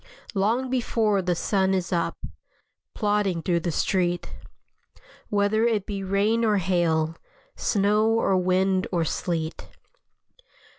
[0.33, 2.17] Long before the sun is up,
[2.95, 4.33] Plodding through the street,
[5.29, 7.15] Whether it be rain or hail,
[7.55, 9.67] Snow or wind or sleet.